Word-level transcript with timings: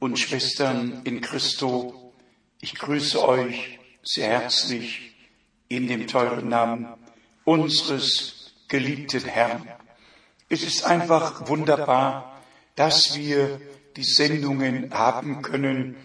und 0.00 0.18
Schwestern 0.18 1.02
in 1.04 1.20
Christo, 1.20 2.12
ich 2.60 2.74
grüße 2.74 3.22
euch 3.22 3.78
sehr 4.02 4.28
herzlich 4.28 5.14
in 5.68 5.86
dem 5.86 6.06
teuren 6.06 6.48
Namen 6.48 6.88
unseres 7.44 8.54
geliebten 8.68 9.24
Herrn. 9.26 9.68
Es 10.48 10.62
ist 10.62 10.84
einfach 10.84 11.48
wunderbar, 11.48 12.42
dass 12.76 13.16
wir 13.16 13.60
die 13.96 14.04
Sendungen 14.04 14.92
haben 14.92 15.42
können. 15.42 15.96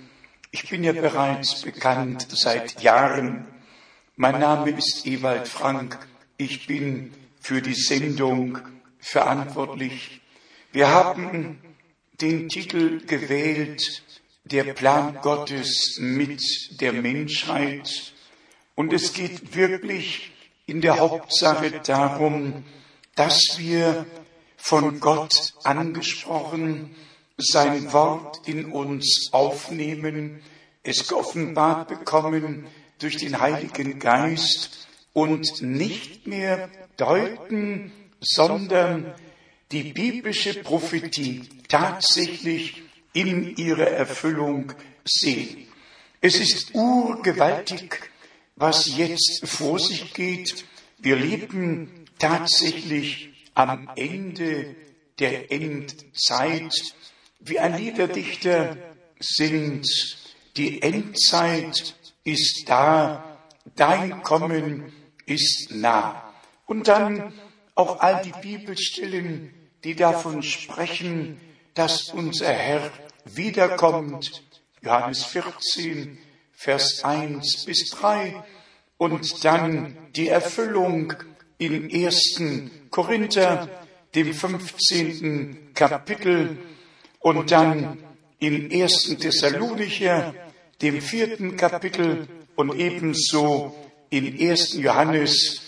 Ich 0.52 0.70
bin 0.70 0.84
ja 0.84 0.91
bereits 0.91 1.62
bekannt 1.62 2.27
seit 2.30 2.82
Jahren. 2.82 3.48
Mein 4.18 4.40
Name 4.40 4.71
ist 4.71 5.07
Ewald 5.07 5.48
Frank. 5.48 5.98
Ich 6.37 6.68
bin 6.68 7.13
für 7.40 7.62
die 7.62 7.74
Sendung 7.74 8.59
verantwortlich. 8.99 10.21
Wir 10.74 10.90
haben 10.90 11.59
den 12.21 12.49
Titel 12.49 13.05
gewählt, 13.05 14.04
der 14.46 14.74
Plan 14.74 15.20
Gottes 15.21 15.98
mit 15.99 16.41
der 16.80 16.94
Menschheit. 16.94 18.13
Und 18.76 18.94
es 18.94 19.13
geht 19.13 19.55
wirklich 19.55 20.32
in 20.66 20.82
der 20.82 20.99
Hauptsache 20.99 21.82
darum, 21.86 22.63
dass 23.16 23.58
wir 23.58 24.05
von 24.58 24.99
Gott 24.99 25.54
angesprochen 25.63 26.96
sein 27.38 27.91
Wort 27.91 28.48
in 28.48 28.71
uns 28.71 29.30
aufnehmen, 29.32 30.41
es 30.84 31.08
geoffenbart 31.08 31.88
bekommen 31.88 32.68
durch 32.99 33.18
den 33.18 33.40
Heiligen 33.40 33.99
Geist 33.99 34.88
und 35.13 35.62
nicht 35.62 36.27
mehr 36.27 36.70
deuten, 36.98 37.91
sondern 38.21 39.13
die 39.71 39.94
biblische 39.94 40.62
Prophetie 40.62 41.44
tatsächlich 41.68 42.84
in 43.13 43.55
ihrer 43.55 43.88
Erfüllung 43.88 44.74
sehen. 45.04 45.68
Es 46.21 46.40
ist 46.40 46.74
urgewaltig, 46.74 48.12
was 48.55 48.96
jetzt 48.98 49.41
vor 49.46 49.80
sich 49.80 50.13
geht. 50.13 50.66
Wir 50.98 51.16
leben 51.16 52.05
tatsächlich 52.20 53.30
am 53.54 53.90
Ende 53.96 54.76
der 55.20 55.52
Endzeit. 55.52 56.74
Wie 57.40 57.60
ein 57.60 57.77
Liederdichter 57.77 58.77
singt, 59.20 59.88
die 60.58 60.82
Endzeit 60.82 61.96
ist 62.24 62.63
da, 62.68 63.40
dein 63.76 64.24
Kommen 64.24 64.91
ist 65.25 65.72
nah. 65.72 66.34
Und 66.66 66.88
dann 66.88 67.34
auch 67.75 68.00
all 68.00 68.22
die 68.23 68.34
Bibelstellen, 68.41 69.53
die 69.84 69.96
davon 69.96 70.41
sprechen, 70.41 71.40
dass 71.74 72.09
unser 72.09 72.52
Herr 72.52 72.91
wiederkommt. 73.25 74.44
Johannes 74.81 75.25
14, 75.25 76.18
Vers 76.53 77.03
1 77.03 77.66
bis 77.66 77.90
3. 77.90 78.44
Und 78.97 79.44
dann 79.44 79.97
die 80.16 80.30
Erfüllung 80.30 81.13
im 81.58 81.90
ersten 81.90 82.72
Korinther, 82.90 83.69
dem 84.16 84.34
15. 84.34 85.74
Kapitel. 85.74 86.57
Und 87.19 87.52
dann 87.52 87.97
im 88.40 88.72
ersten 88.72 89.19
Thessalonicher, 89.19 90.34
dem 90.81 91.02
vierten 91.02 91.57
Kapitel 91.57 92.28
und 92.56 92.78
ebenso 92.80 93.75
in 94.09 94.40
1. 94.40 94.75
Johannes, 94.75 95.65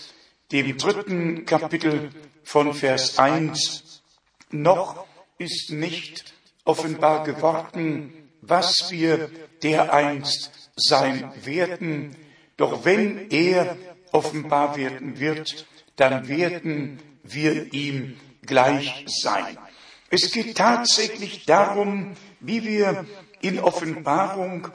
dem 0.52 0.78
dritten 0.78 1.44
Kapitel 1.44 2.10
von 2.42 2.72
Vers 2.72 3.18
1, 3.18 4.02
noch 4.50 5.06
ist 5.38 5.70
nicht 5.70 6.32
offenbar 6.64 7.24
geworden, 7.24 8.12
was 8.40 8.90
wir 8.90 9.30
dereinst 9.62 10.70
sein 10.76 11.32
werden. 11.44 12.16
Doch 12.56 12.84
wenn 12.84 13.30
er 13.30 13.76
offenbar 14.12 14.76
werden 14.76 15.20
wird, 15.20 15.66
dann 15.96 16.28
werden 16.28 16.98
wir 17.22 17.72
ihm 17.74 18.16
gleich 18.42 19.04
sein. 19.06 19.58
Es 20.10 20.30
geht 20.32 20.56
tatsächlich 20.56 21.44
darum, 21.44 22.14
wie 22.40 22.64
wir 22.64 23.04
in 23.40 23.60
Offenbarung 23.60 24.68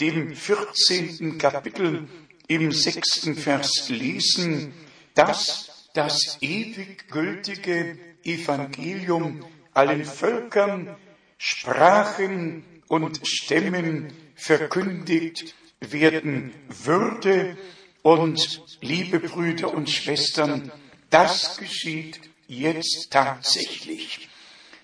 dem 0.00 0.34
14. 0.34 1.38
Kapitel 1.38 2.08
im 2.46 2.72
sechsten 2.72 3.34
Vers 3.34 3.88
lesen, 3.88 4.74
dass 5.14 5.88
das 5.94 6.38
ewig 6.40 7.08
gültige 7.08 7.98
Evangelium 8.24 9.44
allen 9.72 10.04
Völkern, 10.04 10.96
Sprachen 11.38 12.64
und 12.88 13.20
Stämmen 13.26 14.12
verkündigt 14.34 15.54
werden 15.80 16.52
würde. 16.68 17.56
Und 18.02 18.62
liebe 18.80 19.20
Brüder 19.20 19.72
und 19.72 19.88
Schwestern, 19.88 20.70
das 21.10 21.56
geschieht 21.56 22.20
jetzt 22.48 23.08
tatsächlich. 23.10 24.28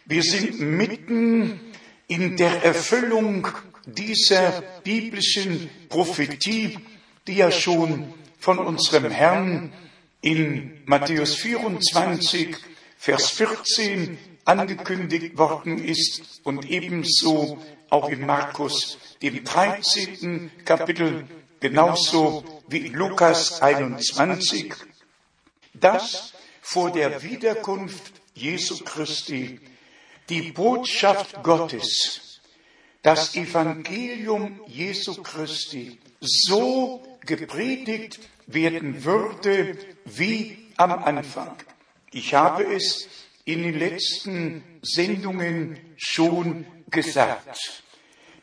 Wir 0.07 0.23
sind 0.23 0.61
mitten 0.61 1.61
in 2.09 2.37
der 2.37 2.65
Erfüllung 2.65 3.47
dieser 3.87 4.63
biblischen 4.83 5.71
Prophetie, 5.89 6.79
die 7.27 7.35
ja 7.35 7.51
schon 7.51 8.13
von 8.39 8.59
unserem 8.59 9.11
Herrn 9.11 9.73
in 10.23 10.83
Matthäus 10.87 11.37
24, 11.37 12.57
Vers 12.97 13.31
14 13.31 14.19
angekündigt 14.45 15.39
worden 15.39 15.83
ist 15.83 16.41
und 16.45 16.69
ebenso 16.71 17.59
auch 17.89 18.11
in 18.11 18.27
Markus, 18.27 18.99
dem 19.23 19.45
13. 19.45 20.51
Kapitel, 20.65 21.27
genauso 21.61 22.45
wie 22.69 22.87
in 22.87 22.95
Lukas 22.95 23.63
21, 23.63 24.75
dass 25.75 26.35
vor 26.61 26.91
der 26.91 27.23
Wiederkunft 27.23 28.13
Jesu 28.35 28.85
Christi 28.85 29.61
die 30.29 30.53
Botschaft 30.53 31.43
Gottes, 31.43 32.41
das 33.03 33.35
Evangelium 33.35 34.61
Jesu 34.67 35.23
Christi 35.23 35.99
so 36.21 37.03
gepredigt 37.25 38.21
werden 38.53 39.05
würde 39.05 39.77
wie 40.05 40.59
am 40.77 40.93
Anfang. 40.93 41.57
Ich 42.13 42.35
habe 42.35 42.65
es 42.65 43.09
in 43.45 43.63
den 43.63 43.79
letzten 43.79 44.65
Sendungen 44.83 45.79
schon 45.97 46.67
gesagt. 46.91 47.83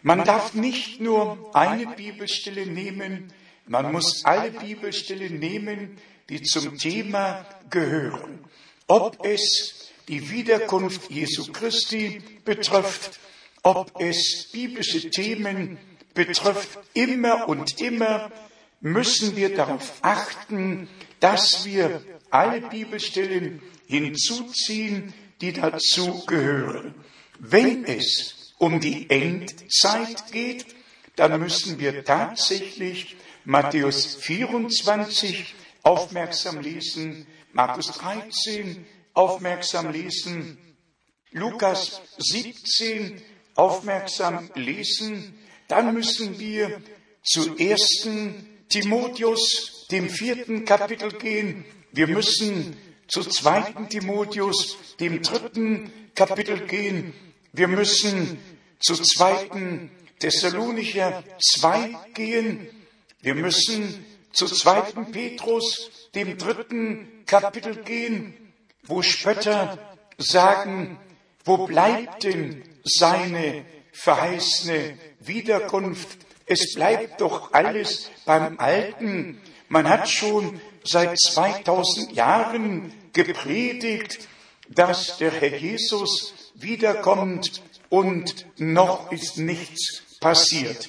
Man 0.03 0.23
darf 0.23 0.53
nicht 0.53 1.01
nur 1.01 1.51
eine 1.53 1.87
Bibelstelle 1.87 2.65
nehmen, 2.65 3.33
man 3.65 3.91
muss 3.91 4.23
alle 4.23 4.51
Bibelstellen 4.51 5.39
nehmen, 5.39 5.97
die 6.29 6.41
zum 6.41 6.77
Thema 6.77 7.45
gehören. 7.69 8.39
Ob 8.87 9.25
es 9.25 9.91
die 10.07 10.29
Wiederkunft 10.29 11.11
Jesu 11.11 11.51
Christi 11.51 12.21
betrifft, 12.45 13.19
ob 13.63 13.91
es 13.99 14.49
biblische 14.53 15.09
Themen 15.09 15.77
betrifft, 16.13 16.79
immer 16.93 17.49
und 17.49 17.81
immer 17.81 18.31
müssen 18.79 19.35
wir 19.35 19.55
darauf 19.55 19.93
achten, 20.01 20.87
dass 21.19 21.65
wir 21.65 22.03
alle 22.29 22.61
Bibelstellen 22.61 23.61
hinzuziehen, 23.87 25.13
die 25.41 25.53
dazu 25.53 26.25
gehören. 26.25 26.95
Wenn 27.39 27.85
es 27.85 28.53
um 28.57 28.79
die 28.79 29.09
Endzeit 29.09 30.31
geht, 30.31 30.65
dann 31.15 31.39
müssen 31.39 31.79
wir 31.79 32.03
tatsächlich 32.03 33.15
Matthäus 33.45 34.15
24 34.15 35.55
aufmerksam 35.83 36.59
lesen, 36.59 37.25
Markus 37.53 37.87
13 37.93 38.85
aufmerksam 39.13 39.91
lesen, 39.91 40.57
Lukas 41.31 42.01
17 42.17 43.21
aufmerksam 43.55 44.49
lesen, 44.55 45.37
dann 45.67 45.93
müssen 45.93 46.39
wir 46.39 46.81
zu 47.23 47.57
ersten 47.57 48.56
Timotheus, 48.69 49.87
dem 49.91 50.09
vierten 50.09 50.65
Kapitel 50.65 51.11
gehen. 51.11 51.65
Wir 51.91 52.07
müssen 52.07 52.75
zu 53.07 53.23
zweiten 53.23 53.89
Timotheus, 53.89 54.77
dem 54.99 55.21
dritten 55.21 55.91
Kapitel 56.15 56.67
gehen. 56.67 57.13
Wir 57.53 57.67
müssen 57.67 58.39
zu 58.79 58.95
zweiten 58.95 59.89
Thessalonicher 60.19 61.23
2 61.39 61.95
gehen. 62.13 62.67
Wir 63.21 63.35
müssen 63.35 64.05
zu 64.33 64.45
2. 64.45 65.03
Petrus, 65.11 66.09
dem 66.13 66.37
dritten 66.37 67.23
Kapitel 67.25 67.83
gehen, 67.83 68.33
wo 68.83 69.01
Spötter 69.01 69.77
sagen, 70.17 70.99
wo 71.43 71.65
bleibt 71.65 72.23
denn 72.23 72.63
seine 72.83 73.65
verheißene 73.91 74.97
Wiederkunft? 75.19 76.26
Es 76.47 76.73
bleibt 76.75 77.19
doch 77.19 77.51
alles 77.51 78.09
beim 78.25 78.57
Alten. 78.57 79.41
Man 79.67 79.87
hat 79.87 80.09
schon 80.09 80.61
seit 80.83 81.19
2000 81.19 82.13
Jahren 82.13 82.93
gepredigt, 83.11 84.29
dass 84.69 85.17
der 85.17 85.31
Herr 85.31 85.57
Jesus 85.57 86.51
wiederkommt 86.55 87.61
und 87.89 88.45
noch 88.57 89.11
ist 89.11 89.37
nichts 89.37 90.03
passiert. 90.21 90.87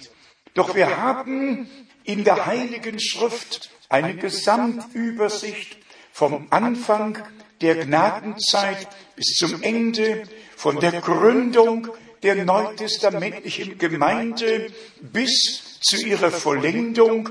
Doch 0.54 0.76
wir 0.76 0.96
haben 0.96 1.68
in 2.04 2.22
der 2.22 2.46
Heiligen 2.46 3.00
Schrift 3.00 3.70
eine 3.88 4.14
Gesamtübersicht 4.14 5.78
vom 6.12 6.46
Anfang 6.50 7.18
der 7.60 7.84
Gnadenzeit 7.84 8.86
bis 9.16 9.34
zum 9.36 9.60
Ende, 9.62 10.22
von 10.56 10.78
der 10.78 11.00
Gründung 11.00 11.88
der 12.22 12.44
neutestamentlichen 12.44 13.78
Gemeinde 13.78 14.72
bis 15.00 15.78
zu 15.80 15.96
ihrer 15.96 16.30
Vollendung, 16.30 17.30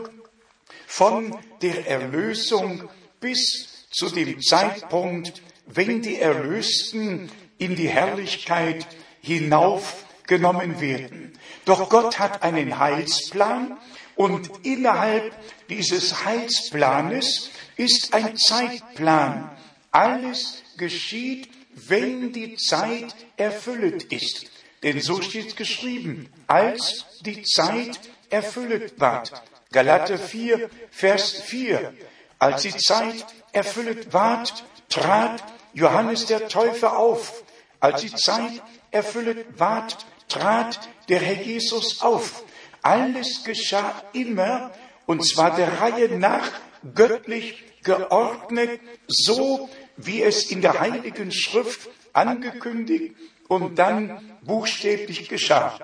von 0.88 1.38
der 1.62 1.86
Erlösung 1.86 2.90
bis 3.20 3.86
zu 3.92 4.10
dem 4.10 4.42
Zeitpunkt, 4.42 5.42
wenn 5.68 6.02
die 6.02 6.20
Erlösten 6.20 7.30
in 7.58 7.76
die 7.76 7.90
Herrlichkeit 7.90 8.88
hinaufgenommen 9.22 10.80
werden. 10.80 11.38
Doch 11.66 11.90
Gott 11.90 12.20
hat 12.20 12.42
einen 12.42 12.80
Heilsplan 12.80 13.78
und 14.16 14.50
innerhalb 14.64 15.34
dieses 15.70 16.24
Heilsplanes 16.24 17.52
ist 17.76 18.14
ein 18.14 18.38
Zeitplan. 18.38 19.52
Alles 19.92 20.64
geschieht, 20.78 21.50
wenn 21.74 22.32
die 22.32 22.56
Zeit 22.56 23.14
erfüllt 23.36 24.06
ist. 24.06 24.48
Denn 24.84 25.02
so 25.02 25.22
steht 25.22 25.58
geschrieben, 25.58 26.30
als 26.46 27.06
die 27.22 27.44
Zeit 27.44 28.00
erfüllt 28.30 29.00
ward. 29.00 29.32
Galater 29.72 30.18
4, 30.18 30.70
Vers 30.92 31.32
4. 31.32 31.94
Als 32.40 32.62
die 32.62 32.76
Zeit 32.76 33.26
erfüllt 33.52 34.14
ward, 34.14 34.64
trat 34.90 35.44
Johannes 35.74 36.26
der 36.28 36.48
Täufer 36.48 36.98
auf. 36.98 37.44
Als 37.80 38.02
die 38.02 38.14
Zeit 38.14 38.62
erfüllt 38.92 39.46
ward, 39.60 40.06
trat 40.28 40.80
der 41.10 41.20
Herr 41.20 41.42
Jesus 41.42 42.02
auf. 42.02 42.44
Alles 42.82 43.44
geschah 43.44 44.04
immer, 44.14 44.72
und 45.06 45.28
zwar 45.28 45.56
der 45.56 45.82
Reihe 45.82 46.18
nach, 46.18 46.52
göttlich 46.94 47.64
geordnet, 47.84 48.80
so 49.08 49.70
wie 49.96 50.22
es 50.22 50.52
in 50.52 50.62
der 50.62 50.80
Heiligen 50.80 51.32
Schrift 51.32 51.90
angekündigt 52.14 53.16
und 53.48 53.80
dann 53.80 54.37
buchstäblich 54.48 55.30
geschah. 55.30 55.78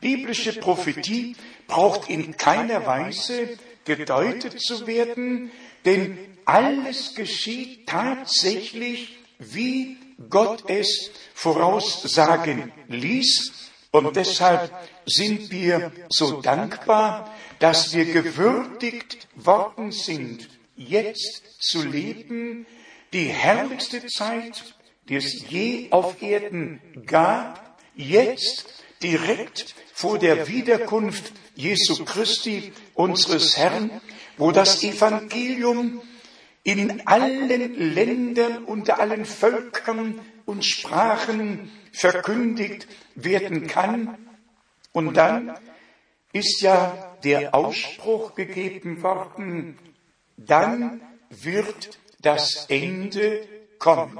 Biblische 0.00 0.52
Prophetie 0.52 1.36
braucht 1.66 2.10
in 2.10 2.36
keiner 2.36 2.86
Weise 2.86 3.48
gedeutet 3.84 4.60
zu 4.60 4.86
werden, 4.86 5.50
denn 5.84 6.18
alles 6.44 7.14
geschieht 7.14 7.88
tatsächlich, 7.88 9.16
wie 9.38 9.96
Gott 10.28 10.64
es 10.68 11.10
voraussagen 11.34 12.72
ließ. 12.88 13.52
Und 13.90 14.16
deshalb 14.16 14.72
sind 15.06 15.50
wir 15.50 15.92
so 16.08 16.40
dankbar, 16.40 17.32
dass 17.58 17.94
wir 17.94 18.06
gewürdigt 18.06 19.28
worden 19.34 19.92
sind, 19.92 20.48
jetzt 20.76 21.42
zu 21.60 21.86
leben, 21.86 22.66
die 23.12 23.26
herrlichste 23.26 24.06
Zeit, 24.06 24.74
die 25.08 25.16
es 25.16 25.48
je 25.48 25.88
auf 25.90 26.22
Erden 26.22 26.80
gab, 27.06 27.61
jetzt 27.94 28.66
direkt 29.02 29.74
vor 29.92 30.18
der 30.18 30.48
Wiederkunft 30.48 31.32
Jesu 31.54 32.04
Christi, 32.04 32.72
unseres 32.94 33.56
Herrn, 33.56 33.90
wo 34.36 34.52
das 34.52 34.82
Evangelium 34.82 36.02
in 36.64 37.06
allen 37.06 37.94
Ländern, 37.94 38.64
unter 38.64 39.00
allen 39.00 39.24
Völkern 39.24 40.20
und 40.46 40.64
Sprachen 40.64 41.70
verkündigt 41.92 42.86
werden 43.14 43.66
kann. 43.66 44.28
Und 44.92 45.16
dann 45.16 45.54
ist 46.32 46.62
ja 46.62 47.16
der 47.24 47.54
Ausspruch 47.54 48.34
gegeben 48.34 49.02
worden, 49.02 49.78
dann 50.36 51.00
wird 51.30 51.98
das 52.20 52.66
Ende 52.68 53.46
kommen. 53.78 54.18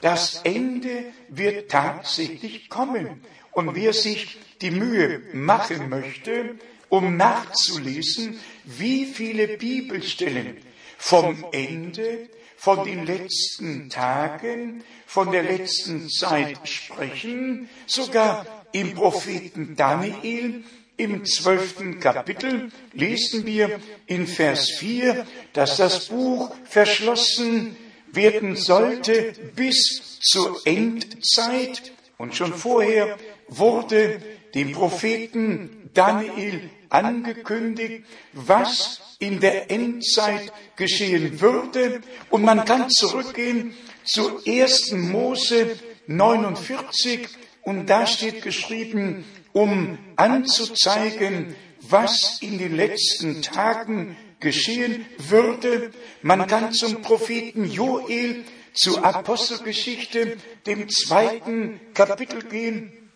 Das 0.00 0.40
Ende 0.44 1.12
wird 1.28 1.70
tatsächlich 1.70 2.68
kommen. 2.68 3.22
Und 3.52 3.74
wer 3.74 3.92
sich 3.92 4.38
die 4.60 4.70
Mühe 4.70 5.22
machen 5.32 5.88
möchte, 5.88 6.56
um 6.88 7.16
nachzulesen, 7.16 8.40
wie 8.64 9.04
viele 9.06 9.58
Bibelstellen 9.58 10.56
vom 10.98 11.44
Ende, 11.52 12.28
von 12.56 12.84
den 12.84 13.06
letzten 13.06 13.88
Tagen, 13.88 14.84
von 15.06 15.32
der 15.32 15.42
letzten 15.42 16.10
Zeit 16.10 16.68
sprechen, 16.68 17.68
sogar 17.86 18.46
im 18.72 18.94
Propheten 18.94 19.76
Daniel 19.76 20.64
im 20.96 21.24
zwölften 21.24 21.98
Kapitel 21.98 22.70
lesen 22.92 23.46
wir 23.46 23.80
in 24.06 24.26
Vers 24.26 24.72
4, 24.78 25.26
dass 25.54 25.78
das 25.78 26.08
Buch 26.08 26.54
verschlossen 26.64 27.76
werden 28.12 28.56
sollte 28.56 29.32
bis 29.54 30.18
zur 30.20 30.60
Endzeit. 30.64 31.92
Und 32.18 32.34
schon 32.34 32.52
vorher 32.52 33.18
wurde 33.48 34.20
dem 34.54 34.72
Propheten 34.72 35.90
Daniel 35.94 36.70
angekündigt, 36.88 38.04
was 38.32 39.16
in 39.18 39.40
der 39.40 39.70
Endzeit 39.70 40.52
geschehen 40.76 41.40
würde. 41.40 42.00
Und 42.30 42.42
man 42.42 42.64
kann 42.64 42.90
zurückgehen 42.90 43.74
zu 44.04 44.40
1. 44.46 44.92
Mose 44.92 45.78
49 46.06 47.28
und 47.62 47.86
da 47.88 48.06
steht 48.06 48.42
geschrieben, 48.42 49.24
um 49.52 49.98
anzuzeigen, 50.16 51.54
was 51.80 52.38
in 52.40 52.58
den 52.58 52.76
letzten 52.76 53.42
Tagen 53.42 54.16
geschehen 54.40 55.06
würde. 55.18 55.90
Man 56.22 56.46
kann 56.46 56.72
zum 56.72 57.02
Propheten 57.02 57.70
Joel, 57.70 58.44
zur 58.72 59.04
Apostelgeschichte, 59.04 60.36
dem 60.66 60.88
zweiten 60.88 61.80
Kapitel 61.94 62.42
gehen. 62.42 63.10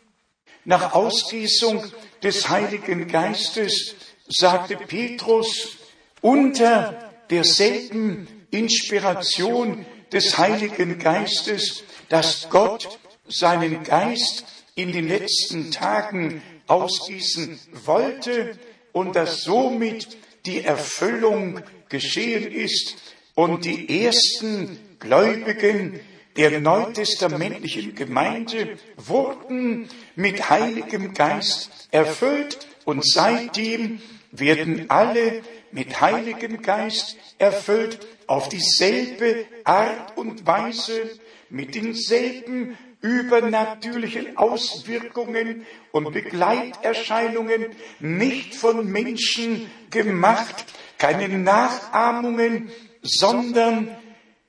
Nach 0.65 0.95
Ausgießung 0.95 1.85
des 2.23 2.49
Heiligen 2.49 3.09
Geistes 3.09 3.95
sagte 4.29 4.77
Petrus 4.77 5.77
unter 6.21 7.13
derselben 7.31 8.27
Inspiration 8.51 9.85
des 10.13 10.39
Heiligen 10.39 10.99
Geistes, 10.99 11.85
dass 12.09 12.49
Gott 12.49 12.99
seinen 13.29 13.85
Geist 13.85 14.45
in 14.75 14.93
den 14.93 15.09
letzten 15.09 15.71
Tagen 15.71 16.43
ausgießen 16.67 17.61
wollte 17.85 18.59
und 18.93 19.17
dass 19.17 19.43
somit 19.43 20.17
die 20.47 20.63
Erfüllung 20.63 21.61
geschehen 21.89 22.51
ist 22.53 22.97
und 23.35 23.65
die 23.65 24.05
ersten 24.05 24.79
Gläubigen 24.99 26.01
der 26.37 26.61
neutestamentlichen 26.61 27.95
Gemeinde 27.95 28.79
wurden 28.97 29.89
mit 30.17 30.51
Heiligem 30.51 31.15
Geist 31.15 31.89
erfüllt 31.91 32.67
und 32.85 33.07
seitdem 33.07 34.01
werden 34.33 34.91
alle 34.91 35.43
mit 35.71 36.01
Heiligem 36.01 36.61
Geist 36.63 37.17
erfüllt 37.39 38.07
auf 38.27 38.49
dieselbe 38.49 39.45
Art 39.65 40.17
und 40.17 40.47
Weise, 40.47 41.11
mit 41.51 41.75
denselben 41.75 42.77
übernatürlichen 43.05 44.39
Auswirkungen 44.39 45.67
und 45.93 46.11
Begleiterscheinungen, 46.11 47.67
nicht 48.01 48.55
von 48.55 48.91
Menschen 48.91 49.71
gemacht, 49.91 50.65
keine 50.97 51.29
Nachahmungen, 51.29 52.73
sondern 53.03 53.95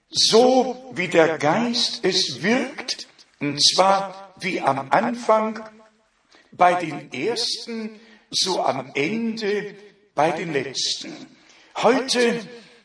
so 0.09 0.89
wie 0.93 1.09
der 1.09 1.37
Geist 1.37 1.99
es 2.03 2.41
wirkt, 2.43 3.09
und 3.41 3.61
zwar 3.61 4.33
wie 4.39 4.61
am 4.61 4.87
Anfang 4.89 5.59
bei 6.53 6.75
den 6.75 7.11
Ersten, 7.11 7.99
so 8.29 8.63
am 8.63 8.91
Ende 8.93 9.75
bei 10.15 10.31
den 10.31 10.53
Letzten. 10.53 11.13
Heute 11.75 12.39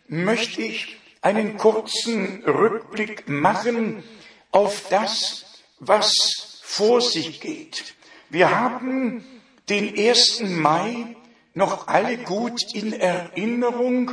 möchte 0.08 0.62
ich 0.62 0.96
einen 1.22 1.58
kurzen 1.58 2.42
Rückblick 2.42 3.28
machen 3.28 4.02
auf 4.50 4.88
das, 4.90 5.46
was 5.80 6.60
vor 6.62 7.00
sich 7.00 7.40
geht. 7.40 7.94
Wir 8.28 8.56
haben 8.56 9.24
den 9.68 9.98
1. 9.98 10.42
Mai 10.44 11.16
noch 11.54 11.88
alle 11.88 12.18
gut 12.18 12.60
in 12.74 12.92
Erinnerung. 12.92 14.12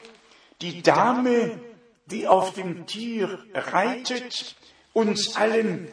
die 0.60 0.82
Dame, 0.82 1.60
die 2.06 2.26
auf 2.26 2.54
dem 2.54 2.86
Tier 2.86 3.38
reitet, 3.54 4.56
uns 4.92 5.36
allen, 5.36 5.88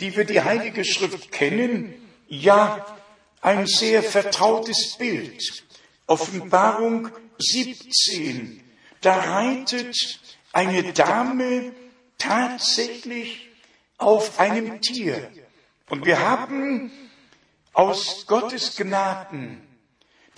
die 0.00 0.16
wir 0.16 0.24
die 0.24 0.42
Heilige 0.42 0.84
Schrift 0.84 1.32
kennen, 1.32 1.94
ja 2.28 2.86
ein 3.40 3.66
sehr 3.66 4.02
vertrautes 4.02 4.96
Bild. 4.98 5.64
Offenbarung 6.06 7.10
17. 7.38 8.62
Da 9.00 9.16
reitet 9.16 9.96
eine 10.52 10.92
Dame 10.92 11.72
tatsächlich 12.18 13.48
auf 13.98 14.38
einem 14.38 14.80
Tier. 14.80 15.30
Und 15.88 16.06
wir 16.06 16.20
haben 16.20 16.90
aus 17.72 18.26
Gottes 18.26 18.76
Gnaden 18.76 19.60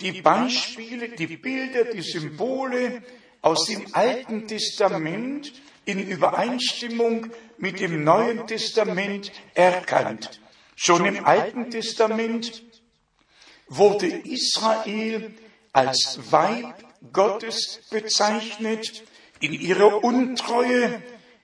die 0.01 0.21
Beispiele, 0.21 1.09
die 1.09 1.37
Bilder, 1.37 1.85
die 1.85 2.01
Symbole 2.01 3.03
aus 3.41 3.65
dem 3.65 3.93
Alten 3.93 4.47
Testament 4.47 5.53
in 5.85 5.99
Übereinstimmung 5.99 7.31
mit 7.57 7.79
dem 7.79 8.03
Neuen 8.03 8.47
Testament 8.47 9.31
erkannt. 9.53 10.41
Schon 10.75 11.05
im 11.05 11.25
Alten 11.25 11.69
Testament 11.71 12.63
wurde 13.67 14.07
Israel 14.07 15.33
als 15.71 16.19
Weib 16.31 16.83
Gottes 17.13 17.81
bezeichnet, 17.89 19.03
in 19.39 19.53
ihrer 19.53 20.03
Untreue 20.03 21.01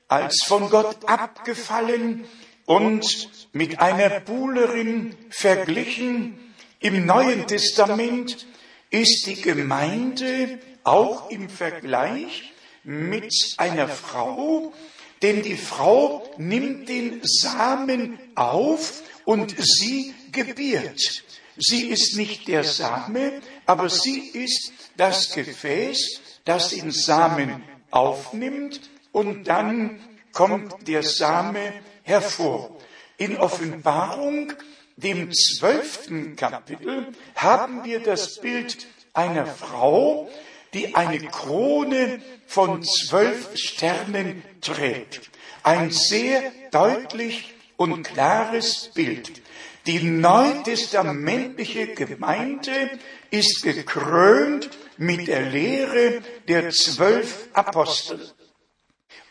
als 0.08 0.44
von 0.44 0.70
Gott 0.70 1.08
abgefallen 1.08 2.26
und 2.66 3.30
mit 3.54 3.80
einer 3.80 4.22
Buhlerin 4.22 5.16
verglichen. 5.30 6.40
Im 6.80 7.06
Neuen 7.06 7.48
Testament 7.48 8.48
ist 8.90 9.26
die 9.28 9.42
Gemeinde 9.42 10.60
auch 10.84 11.30
im 11.30 11.50
Vergleich 11.50 12.51
mit 12.84 13.34
einer 13.58 13.88
Frau, 13.88 14.74
denn 15.22 15.42
die 15.44 15.58
Frau 15.58 16.28
nimmt 16.38 16.90
den 16.90 17.22
Samen 17.24 18.18
auf 18.36 19.04
und 19.26 19.56
sie 19.58 20.14
gebiert. 20.32 21.24
Sie 21.58 21.88
ist 21.88 22.16
nicht 22.18 22.48
der 22.48 22.64
Same, 22.64 23.42
aber 23.66 23.90
sie 23.90 24.20
ist 24.20 24.72
das 24.98 25.34
Gefäß, 25.34 26.22
das 26.46 26.70
den 26.70 26.92
Samen 26.92 27.64
aufnimmt 27.92 28.90
und 29.12 29.44
dann 29.48 30.00
kommt 30.32 30.88
der 30.88 31.04
Same 31.04 31.74
hervor. 32.04 32.78
In 33.18 33.38
Offenbarung, 33.38 34.54
dem 34.96 35.32
zwölften 35.32 36.36
Kapitel, 36.36 37.08
haben 37.36 37.84
wir 37.84 38.00
das 38.00 38.40
Bild 38.40 38.88
einer 39.14 39.46
Frau, 39.46 40.30
die 40.74 40.96
eine 40.96 41.20
Krone 41.28 42.22
von 42.48 42.84
zwölf 42.84 43.56
Sternen 43.56 44.44
trägt. 44.62 45.30
Ein 45.64 45.92
sehr 45.92 46.52
deutlich 46.72 47.54
und 47.78 48.04
klares 48.04 48.92
Bild. 48.94 49.42
Die 49.88 50.04
neutestamentliche 50.04 51.88
Gemeinde 51.96 53.00
ist 53.32 53.64
gekrönt 53.64 54.70
mit 54.98 55.28
der 55.28 55.50
Lehre 55.50 56.22
der 56.48 56.70
zwölf 56.70 57.48
Apostel. 57.54 58.32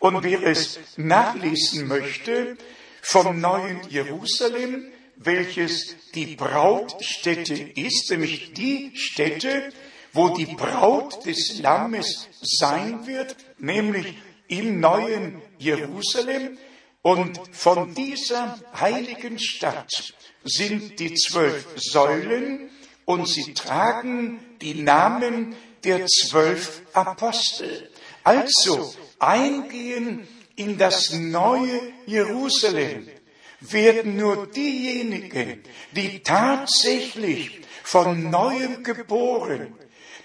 Und 0.01 0.25
wer 0.25 0.43
es 0.43 0.81
nachlesen 0.97 1.87
möchte 1.87 2.57
vom 3.03 3.41
neuen 3.41 3.81
Jerusalem, 3.89 4.91
welches 5.17 5.95
die 6.15 6.35
Brautstätte 6.35 7.55
ist, 7.55 8.11
nämlich 8.11 8.53
die 8.55 8.93
Stätte, 8.95 9.71
wo 10.13 10.31
die 10.31 10.47
Braut 10.47 11.25
des 11.27 11.59
Lammes 11.61 12.29
sein 12.43 13.07
wird, 13.07 13.37
nämlich 13.59 14.17
im 14.49 14.81
neuen 14.81 15.41
Jerusalem. 15.59 16.59
Und 17.03 17.41
von 17.53 17.95
dieser 17.95 18.59
heiligen 18.79 19.39
Stadt 19.39 20.13
sind 20.45 20.99
die 20.99 21.15
zwölf 21.15 21.67
Säulen 21.77 22.71
und 23.05 23.27
sie 23.29 23.55
tragen 23.55 24.41
die 24.61 24.83
Namen 24.83 25.55
der 25.85 26.07
zwölf 26.07 26.83
Apostel. 26.93 27.91
Also 28.23 28.93
eingehen 29.19 30.29
in 30.57 30.77
das 30.77 31.13
neue 31.13 31.81
Jerusalem 32.07 33.09
werden 33.61 34.17
nur 34.17 34.47
diejenigen, 34.47 35.63
die 35.93 36.23
tatsächlich 36.23 37.61
von 37.83 38.31
neuem 38.31 38.83
geboren, 38.83 39.75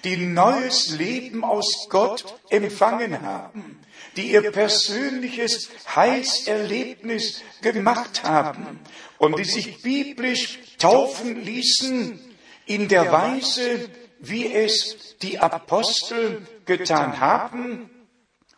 die 0.06 0.18
neues 0.18 0.92
Leben 0.92 1.44
aus 1.44 1.88
Gott 1.90 2.24
empfangen 2.50 3.24
haben, 3.24 3.80
die 4.16 4.32
ihr 4.32 4.52
persönliches 4.52 5.70
Heilserlebnis 5.96 7.42
gemacht 7.62 8.24
haben 8.24 8.80
und 9.18 9.38
die 9.40 9.44
sich 9.44 9.82
biblisch 9.82 10.60
taufen 10.78 11.44
ließen 11.44 12.20
in 12.68 12.88
der 12.88 13.12
Weise, 13.12 13.90
wie 14.20 14.54
es 14.54 15.18
die 15.22 15.40
Apostel 15.40 16.48
getan 16.66 17.20
haben, 17.20 17.90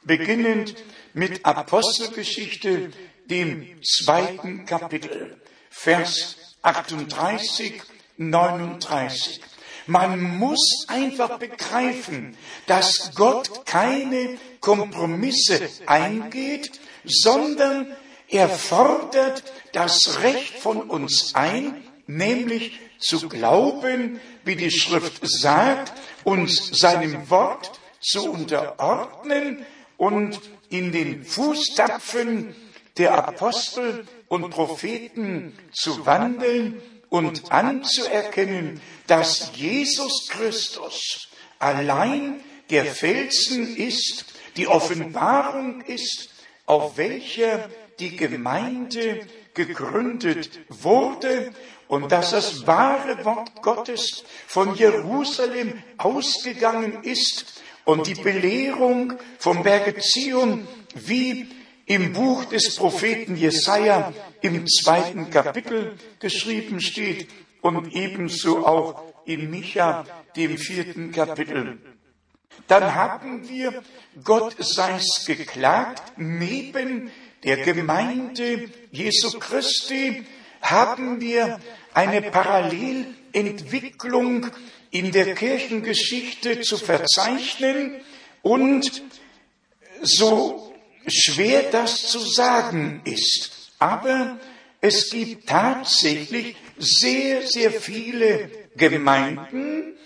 beginnend 0.03 0.75
mit 1.13 1.45
Apostelgeschichte, 1.45 2.91
dem 3.25 3.81
zweiten 3.83 4.65
Kapitel, 4.65 5.37
Vers 5.69 6.37
38, 6.61 7.81
39. 8.17 9.41
Man 9.87 10.37
muss 10.37 10.85
einfach 10.89 11.39
begreifen, 11.39 12.37
dass 12.65 13.11
Gott 13.15 13.65
keine 13.65 14.37
Kompromisse 14.59 15.69
eingeht, 15.85 16.79
sondern 17.05 17.87
er 18.27 18.49
fordert 18.49 19.43
das 19.71 20.21
Recht 20.21 20.59
von 20.59 20.81
uns 20.81 21.33
ein, 21.35 21.81
nämlich 22.05 22.79
zu 22.99 23.29
glauben, 23.29 24.19
wie 24.43 24.57
die 24.57 24.71
Schrift 24.71 25.21
sagt, 25.23 25.93
uns 26.25 26.77
seinem 26.77 27.29
Wort 27.29 27.79
zu 28.01 28.29
unterordnen 28.29 29.65
und 29.95 30.41
in 30.69 30.91
den 30.91 31.23
Fußtapfen 31.23 32.55
der 32.97 33.27
Apostel 33.27 34.05
und 34.27 34.49
Propheten 34.49 35.57
zu 35.71 36.05
wandeln 36.05 36.81
und 37.09 37.51
anzuerkennen, 37.51 38.81
dass 39.07 39.51
Jesus 39.55 40.27
Christus 40.29 41.29
allein 41.59 42.41
der 42.69 42.85
Felsen 42.85 43.75
ist, 43.75 44.25
die 44.57 44.67
Offenbarung 44.67 45.81
ist, 45.81 46.29
auf 46.65 46.97
welcher 46.97 47.69
die 47.99 48.15
Gemeinde 48.15 49.25
gegründet 49.53 50.59
wurde 50.69 51.53
und 51.87 52.11
dass 52.11 52.31
das 52.31 52.67
wahre 52.67 53.23
Wort 53.25 53.61
Gottes 53.61 54.23
von 54.45 54.75
Jerusalem 54.75 55.81
ausgegangen 55.97 57.03
ist 57.03 57.61
und 57.85 58.07
die 58.07 58.15
Belehrung 58.15 59.13
vom 59.39 59.63
Berge 59.63 59.97
Zion 59.99 60.67
wie 60.93 61.47
im 61.87 62.13
Buch 62.13 62.45
des 62.45 62.75
Propheten 62.75 63.35
Jesaja 63.35 64.13
im 64.41 64.67
zweiten 64.67 65.31
Kapitel 65.31 65.95
geschrieben 66.19 66.79
steht 66.81 67.27
und 67.61 67.95
ebenso 67.95 68.67
auch 68.67 69.01
in 69.25 69.49
Micha, 69.49 70.05
dem 70.35 70.57
vierten 70.57 71.11
Kapitel. 71.11 71.79
Dann 72.67 72.93
haben 72.93 73.49
wir, 73.49 73.81
Gott 74.23 74.55
sei's 74.59 75.25
geklagt, 75.25 76.03
neben 76.17 77.09
der 77.43 77.57
Gemeinde 77.57 78.69
Jesu 78.91 79.39
Christi 79.39 80.23
haben 80.61 81.19
wir 81.21 81.59
eine 81.93 82.21
Parallelentwicklung 82.21 84.47
in 84.91 85.13
der 85.13 85.35
Kirchengeschichte 85.35 86.59
zu 86.61 86.77
verzeichnen 86.77 88.01
und 88.41 89.03
so 90.01 90.66
schwer 91.07 91.63
das 91.71 92.07
zu 92.07 92.19
sagen 92.19 93.01
ist. 93.05 93.71
Aber 93.79 94.37
es 94.81 95.09
gibt 95.09 95.47
tatsächlich 95.47 96.55
sehr, 96.77 97.47
sehr 97.47 97.71
viele 97.71 98.49
Gemeinden, 98.75 99.97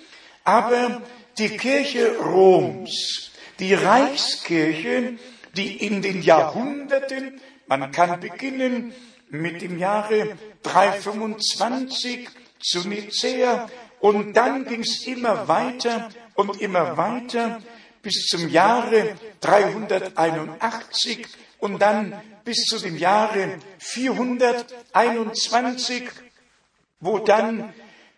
aber 0.43 1.01
die 1.37 1.57
Kirche 1.57 2.17
Roms, 2.17 3.31
die 3.59 3.73
Reichskirche, 3.73 5.17
die 5.55 5.85
in 5.85 6.01
den 6.01 6.21
Jahrhunderten, 6.21 7.41
man 7.67 7.91
kann 7.91 8.19
beginnen 8.19 8.93
mit 9.29 9.61
dem 9.61 9.77
Jahre 9.77 10.37
325 10.63 12.29
zu 12.59 12.87
Nicäa 12.87 13.69
und 13.99 14.33
dann 14.33 14.65
ging 14.65 14.81
es 14.81 15.05
immer 15.07 15.47
weiter 15.47 16.09
und 16.35 16.61
immer 16.61 16.97
weiter 16.97 17.61
bis 18.01 18.25
zum 18.27 18.49
Jahre 18.49 19.15
381 19.41 21.27
und 21.59 21.79
dann 21.81 22.19
bis 22.43 22.65
zu 22.65 22.79
dem 22.79 22.97
Jahre 22.97 23.59
421, 23.79 26.09
wo 26.99 27.19
dann 27.19 27.71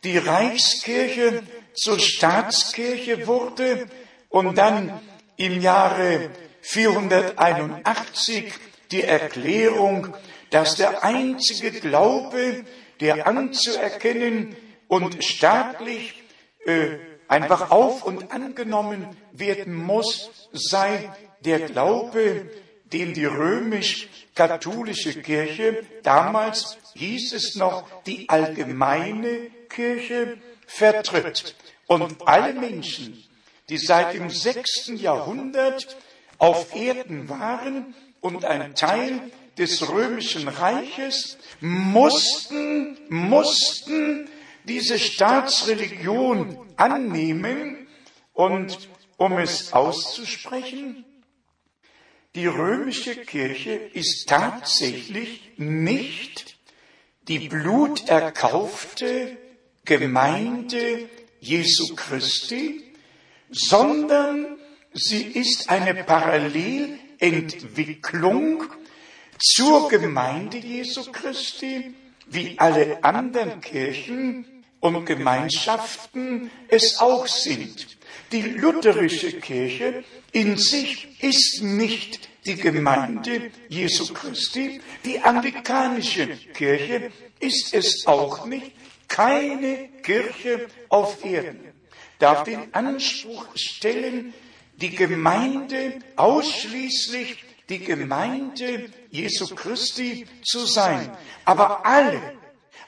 die 0.04 0.18
Reichskirche 0.18 1.44
zur 1.74 2.00
Staatskirche 2.00 3.28
wurde 3.28 3.86
und 4.30 4.58
dann 4.58 5.02
im 5.38 5.62
Jahre 5.62 6.32
481 6.62 8.52
die 8.92 9.04
Erklärung, 9.04 10.16
dass 10.50 10.76
der 10.76 11.04
einzige 11.04 11.72
Glaube, 11.72 12.66
der 13.00 13.28
anzuerkennen 13.28 14.56
und 14.88 15.24
staatlich 15.24 16.24
äh, 16.66 16.98
einfach 17.34 17.72
auf 17.72 18.04
und 18.04 18.32
angenommen 18.32 19.08
werden 19.32 19.74
muss, 19.74 20.30
sei 20.52 21.12
der 21.42 21.62
Glaube, 21.62 22.50
den 22.86 23.14
die 23.14 23.26
römisch-katholische 23.26 25.22
Kirche, 25.22 25.84
damals 26.04 26.78
hieß 26.94 27.34
es 27.34 27.56
noch 27.56 27.86
die 28.04 28.30
allgemeine 28.30 29.50
Kirche, 29.68 30.38
vertritt. 30.68 31.56
Und 31.88 32.28
alle 32.28 32.54
Menschen, 32.54 33.24
die 33.70 33.78
seit 33.78 34.14
dem 34.14 34.30
sechsten 34.30 34.96
Jahrhundert 34.96 35.98
auf 36.38 36.76
Erden 36.76 37.30
waren 37.30 37.96
und 38.22 38.46
ein 38.46 38.76
Teil 38.76 39.20
des 39.58 39.90
römischen 39.90 40.48
Reiches, 40.48 41.38
mussten, 41.62 42.98
mussten 43.10 44.30
diese 44.66 45.00
Staatsreligion 45.00 46.58
annehmen 46.78 47.88
und 48.34 48.90
um 49.18 49.38
es 49.38 49.74
auszusprechen, 49.74 51.06
die 52.36 52.48
römische 52.48 53.16
Kirche 53.16 53.74
ist 53.74 54.28
tatsächlich 54.28 55.52
nicht 55.58 56.58
die 57.28 57.48
bluterkaufte 57.48 59.38
Gemeinde 59.86 61.08
Jesu 61.40 61.94
Christi, 61.96 62.84
sondern 63.52 64.58
sie 64.94 65.22
ist 65.22 65.70
eine 65.70 65.94
Parallelentwicklung 66.04 68.64
zur 69.38 69.90
Gemeinde 69.90 70.58
Jesu 70.58 71.12
Christi, 71.12 71.94
wie 72.26 72.58
alle 72.58 73.04
anderen 73.04 73.62
Kirchen 73.62 74.48
und 74.84 75.06
Gemeinschaften 75.06 76.52
es 76.68 77.00
auch 77.00 77.26
sind. 77.26 77.88
Die 78.34 78.42
lutherische 78.42 79.32
Kirche 79.40 80.04
in 80.34 80.58
sich 80.58 81.24
ist 81.24 81.64
nicht 81.64 82.28
die 82.46 82.56
Gemeinde 82.56 83.50
Jesu 83.70 84.14
Christi. 84.14 84.82
Die 85.06 85.22
anglikanische 85.22 86.28
Kirche 86.54 87.12
ist 87.40 87.74
es 87.74 88.06
auch 88.06 88.46
nicht. 88.46 88.74
Keine 89.08 89.88
Kirche 90.04 90.68
auf 90.90 91.24
Erden 91.24 91.62
darf 92.20 92.44
den 92.44 92.74
Anspruch 92.74 93.46
stellen, 93.56 94.34
die 94.76 94.94
Gemeinde 94.94 96.00
ausschließlich 96.18 97.42
die 97.70 97.80
Gemeinde 97.80 98.90
Jesu 99.12 99.56
Christi 99.56 100.26
zu 100.44 100.66
sein. 100.66 101.10
Aber 101.46 101.86
alle 101.86 102.43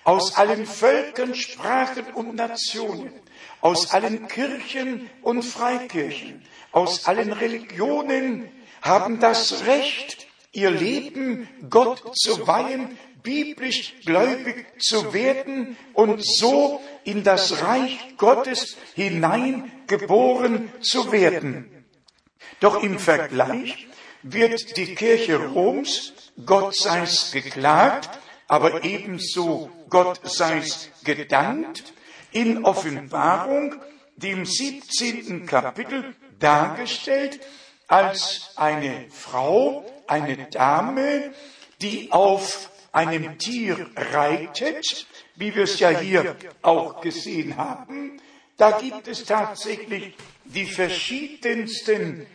aus 0.06 0.36
allen 0.36 0.66
Völkern, 0.66 1.36
Sprachen 1.36 2.06
und 2.14 2.36
Nationen, 2.36 3.12
aus 3.60 3.92
allen 3.92 4.28
Kirchen 4.28 5.10
und 5.22 5.44
Freikirchen, 5.44 6.42
aus 6.72 7.06
allen 7.06 7.34
Religionen 7.34 8.50
haben 8.82 9.20
das 9.20 9.66
Recht, 9.66 10.28
ihr 10.52 10.70
Leben 10.70 11.50
Gott 11.70 12.16
zu 12.16 12.48
weihen, 12.48 12.98
biblisch 13.24 13.96
gläubig 14.06 14.68
zu 14.80 15.12
werden 15.14 15.76
und 15.94 16.24
so 16.24 16.80
in 17.04 17.24
das 17.24 17.64
Reich 17.64 17.98
Gottes 18.18 18.78
hineingeboren 18.94 20.72
zu 20.82 21.12
werden. 21.12 21.86
Doch 22.60 22.84
im 22.84 23.00
Vergleich 23.00 23.88
wird 24.22 24.78
die 24.78 24.94
Kirche 24.94 25.38
Roms, 25.38 26.14
Gott 26.46 26.76
sei's 26.76 27.32
geklagt, 27.32 28.20
aber 28.48 28.84
ebenso 28.84 29.70
Gott 29.90 30.20
sei's 30.24 30.90
gedankt, 31.04 31.94
in 32.32 32.66
Offenbarung, 32.66 33.76
dem 34.18 34.46
17. 34.46 35.46
Kapitel, 35.46 36.16
dargestellt 36.40 37.40
als 37.88 38.52
eine 38.56 39.06
Frau, 39.10 39.86
eine 40.08 40.38
Dame, 40.50 41.34
die 41.82 42.12
auf 42.12 42.70
einem 42.92 43.38
Tier 43.38 43.90
reitet, 43.96 45.08
wie 45.36 45.54
wir 45.56 45.64
es 45.64 45.80
ja 45.80 45.90
hier 45.90 46.36
auch 46.62 47.02
gesehen 47.02 47.58
haben. 47.58 48.22
Da 48.58 48.80
gibt 48.80 49.08
es 49.08 49.26
tatsächlich 49.26 50.16
die 50.46 50.66
verschiedensten 50.66 52.26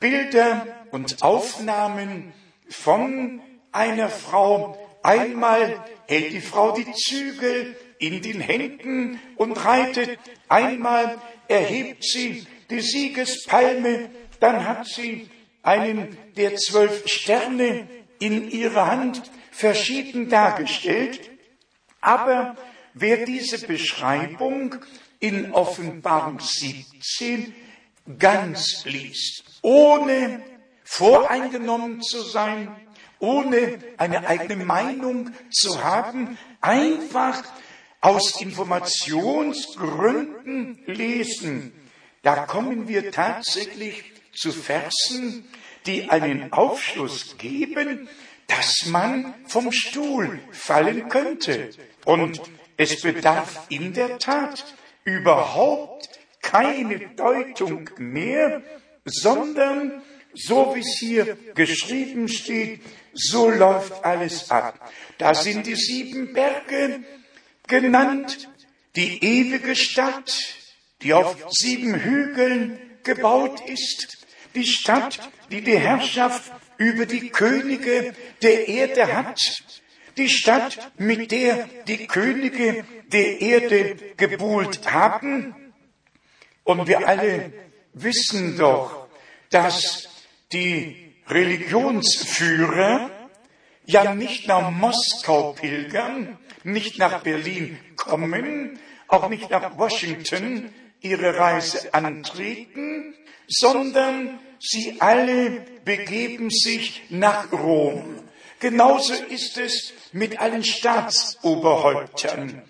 Bilder 0.00 0.66
und 0.90 1.22
Aufnahmen 1.22 2.32
von 2.68 3.40
einer 3.70 4.08
Frau. 4.08 4.89
Einmal 5.02 5.84
hält 6.06 6.32
die 6.32 6.40
Frau 6.40 6.72
die 6.72 6.92
Zügel 6.92 7.76
in 7.98 8.22
den 8.22 8.40
Händen 8.40 9.20
und 9.36 9.52
reitet. 9.52 10.18
Einmal 10.48 11.18
erhebt 11.48 12.04
sie 12.04 12.46
die 12.68 12.80
Siegespalme. 12.80 14.10
Dann 14.40 14.66
hat 14.66 14.86
sie 14.86 15.28
einen 15.62 16.16
der 16.36 16.56
zwölf 16.56 17.06
Sterne 17.06 17.88
in 18.18 18.50
ihrer 18.50 18.86
Hand 18.86 19.22
verschieden 19.50 20.28
dargestellt. 20.28 21.30
Aber 22.00 22.56
wer 22.94 23.24
diese 23.24 23.66
Beschreibung 23.66 24.76
in 25.18 25.52
Offenbarung 25.52 26.40
17 26.40 27.54
ganz 28.18 28.84
liest, 28.86 29.44
ohne 29.62 30.42
voreingenommen 30.84 32.02
zu 32.02 32.22
sein, 32.22 32.74
ohne 33.20 33.78
eine 33.96 34.26
eigene 34.26 34.64
Meinung 34.64 35.30
zu 35.50 35.84
haben, 35.84 36.36
einfach 36.60 37.44
aus 38.00 38.40
Informationsgründen 38.40 40.80
lesen. 40.86 41.72
Da 42.22 42.46
kommen 42.46 42.88
wir 42.88 43.12
tatsächlich 43.12 44.02
zu 44.34 44.50
Versen, 44.52 45.44
die 45.86 46.10
einen 46.10 46.52
Aufschluss 46.52 47.38
geben, 47.38 48.08
dass 48.46 48.84
man 48.86 49.34
vom 49.46 49.72
Stuhl 49.72 50.38
fallen 50.50 51.08
könnte. 51.08 51.70
Und 52.04 52.42
es 52.76 53.00
bedarf 53.00 53.66
in 53.68 53.92
der 53.92 54.18
Tat 54.18 54.74
überhaupt 55.04 56.08
keine 56.42 56.98
Deutung 57.16 57.88
mehr, 57.98 58.62
sondern 59.04 60.02
so 60.34 60.74
wie 60.74 60.80
es 60.80 60.98
hier 60.98 61.36
geschrieben 61.54 62.28
steht, 62.28 62.80
so 63.12 63.50
läuft 63.50 64.04
alles 64.04 64.50
ab. 64.50 64.90
Da 65.18 65.34
sind 65.34 65.66
die 65.66 65.74
sieben 65.74 66.32
Berge 66.32 67.00
genannt, 67.66 68.48
die 68.96 69.22
ewige 69.22 69.76
Stadt, 69.76 70.32
die 71.02 71.14
auf 71.14 71.36
sieben 71.50 71.94
Hügeln 71.94 72.78
gebaut 73.02 73.60
ist, 73.68 74.26
die 74.54 74.66
Stadt, 74.66 75.30
die 75.50 75.62
die 75.62 75.78
Herrschaft 75.78 76.50
über 76.76 77.06
die 77.06 77.30
Könige 77.30 78.14
der 78.42 78.68
Erde 78.68 79.12
hat, 79.12 79.40
die 80.16 80.28
Stadt, 80.28 80.92
mit 80.98 81.30
der 81.30 81.68
die 81.86 82.06
Könige 82.06 82.84
der 83.12 83.40
Erde 83.40 83.96
gebuhlt 84.16 84.90
haben, 84.92 85.54
und 86.64 86.86
wir 86.86 87.06
alle 87.08 87.52
wissen 87.94 88.56
doch, 88.56 89.08
dass 89.50 90.09
die 90.52 91.14
Religionsführer 91.28 93.10
ja 93.86 94.14
nicht 94.14 94.46
nach 94.46 94.70
Moskau 94.70 95.52
pilgern, 95.52 96.38
nicht 96.64 96.98
nach 96.98 97.22
Berlin 97.22 97.78
kommen, 97.96 98.78
auch 99.08 99.28
nicht 99.28 99.50
nach 99.50 99.78
Washington 99.78 100.72
ihre 101.00 101.36
Reise 101.36 101.92
antreten, 101.94 103.14
sondern 103.48 104.38
sie 104.60 105.00
alle 105.00 105.64
begeben 105.84 106.50
sich 106.50 107.02
nach 107.10 107.50
Rom. 107.52 108.20
Genauso 108.60 109.14
ist 109.14 109.58
es 109.58 109.92
mit 110.12 110.38
allen 110.38 110.62
Staatsoberhäuptern. 110.62 112.62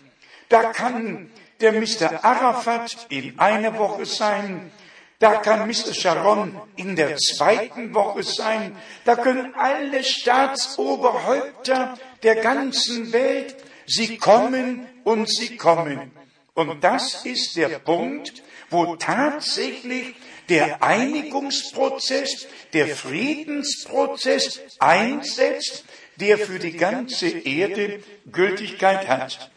Da 0.49 0.73
kann 0.73 1.31
der 1.61 1.73
Mr. 1.73 2.25
Arafat 2.25 3.07
in 3.09 3.38
einer 3.38 3.77
Woche 3.77 4.07
sein, 4.07 4.71
da 5.20 5.37
kann 5.37 5.68
Mr. 5.68 5.94
Sharon 5.94 6.59
in 6.76 6.96
der 6.96 7.16
zweiten 7.18 7.94
Woche 7.94 8.22
sein, 8.22 8.74
da 9.04 9.16
können 9.16 9.54
alle 9.54 10.02
Staatsoberhäupter 10.02 11.98
der 12.22 12.37
ganzen 12.37 13.12
Welt, 13.12 13.54
sie 13.87 14.16
kommen 14.16 14.88
und 15.04 15.28
sie 15.28 15.56
kommen. 15.59 16.11
Und 16.54 16.83
das 16.83 17.26
ist 17.26 17.54
der 17.56 17.78
Punkt, 17.78 18.42
wo 18.70 18.96
tatsächlich 18.96 20.14
der 20.48 20.83
Einigungsprozess, 20.83 22.46
der 22.72 22.88
Friedensprozess 22.88 24.61
einsetzt, 24.78 25.85
der 26.16 26.38
für 26.38 26.59
die 26.59 26.76
ganze 26.76 27.28
Erde 27.28 28.02
Gültigkeit 28.33 29.06
hat. 29.06 29.50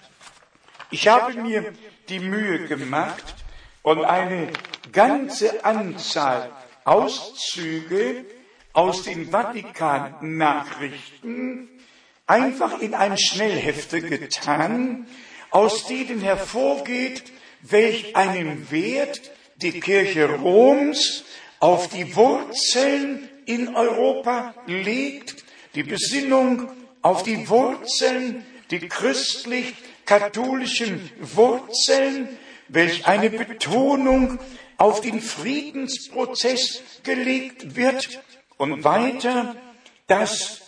Ich 0.91 1.07
habe 1.07 1.33
mir 1.33 1.73
die 2.09 2.19
Mühe 2.19 2.67
gemacht 2.67 3.35
und 3.81 4.03
eine 4.03 4.49
ganze 4.91 5.65
Anzahl 5.65 6.51
Auszüge 6.83 8.25
aus 8.73 9.03
den 9.03 9.29
Vatikan-Nachrichten 9.29 11.69
einfach 12.27 12.79
in 12.79 12.93
ein 12.93 13.17
Schnellhefte 13.17 14.01
getan, 14.01 15.07
aus 15.51 15.85
denen 15.85 16.19
hervorgeht, 16.21 17.23
welch 17.61 18.15
einen 18.15 18.71
Wert 18.71 19.31
die 19.57 19.79
Kirche 19.79 20.29
Roms 20.29 21.23
auf 21.59 21.89
die 21.89 22.15
Wurzeln 22.15 23.29
in 23.45 23.75
Europa 23.75 24.55
legt, 24.65 25.43
die 25.75 25.83
Besinnung 25.83 26.71
auf 27.01 27.21
die 27.23 27.49
Wurzeln, 27.49 28.45
die 28.71 28.87
christlich-katholischen 28.87 31.09
Wurzeln, 31.19 32.29
welch 32.67 33.05
eine 33.05 33.29
Betonung 33.29 34.39
auf 34.77 35.01
den 35.01 35.21
Friedensprozess 35.21 36.81
gelegt 37.03 37.75
wird 37.75 38.21
und 38.57 38.83
weiter, 38.83 39.55
dass 40.07 40.61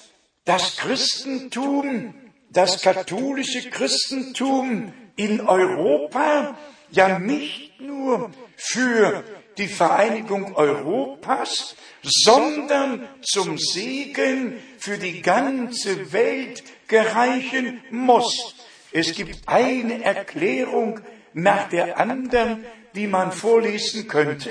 das 0.45 0.77
Christentum, 0.77 2.13
das 2.49 2.81
katholische 2.81 3.69
Christentum 3.69 4.93
in 5.15 5.41
Europa 5.41 6.57
ja 6.91 7.19
nicht 7.19 7.79
nur 7.79 8.31
für 8.55 9.23
die 9.57 9.67
Vereinigung 9.67 10.55
Europas, 10.55 11.75
sondern 12.03 13.07
zum 13.21 13.57
Segen 13.57 14.59
für 14.77 14.97
die 14.97 15.21
ganze 15.21 16.11
Welt 16.13 16.63
gereichen 16.87 17.81
muss. 17.89 18.55
Es 18.91 19.13
gibt 19.15 19.47
eine 19.47 20.03
Erklärung 20.03 20.99
nach 21.33 21.69
der 21.69 21.99
anderen, 21.99 22.63
die 22.95 23.07
man 23.07 23.31
vorlesen 23.31 24.07
könnte. 24.07 24.49